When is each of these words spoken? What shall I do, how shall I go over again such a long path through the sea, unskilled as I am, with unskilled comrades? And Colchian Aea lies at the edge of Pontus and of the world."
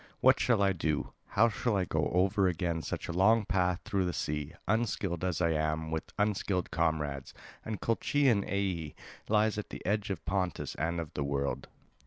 What 0.19 0.39
shall 0.39 0.63
I 0.63 0.73
do, 0.73 1.13
how 1.27 1.49
shall 1.49 1.77
I 1.77 1.85
go 1.85 2.07
over 2.11 2.47
again 2.47 2.81
such 2.81 3.07
a 3.07 3.11
long 3.13 3.45
path 3.45 3.81
through 3.85 4.05
the 4.05 4.13
sea, 4.13 4.55
unskilled 4.67 5.23
as 5.23 5.41
I 5.41 5.51
am, 5.51 5.91
with 5.91 6.11
unskilled 6.17 6.71
comrades? 6.71 7.35
And 7.63 7.79
Colchian 7.81 8.41
Aea 8.43 8.95
lies 9.29 9.59
at 9.59 9.69
the 9.69 9.85
edge 9.85 10.09
of 10.09 10.25
Pontus 10.25 10.73
and 10.73 10.99
of 10.99 11.13
the 11.13 11.23
world." 11.23 11.67